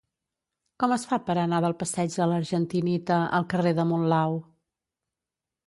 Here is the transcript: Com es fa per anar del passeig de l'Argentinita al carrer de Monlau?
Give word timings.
Com 0.83 0.93
es 0.95 1.03
fa 1.09 1.19
per 1.27 1.35
anar 1.41 1.59
del 1.65 1.75
passeig 1.83 2.15
de 2.15 2.27
l'Argentinita 2.31 3.21
al 3.41 3.47
carrer 3.55 3.77
de 3.81 3.87
Monlau? 3.93 4.37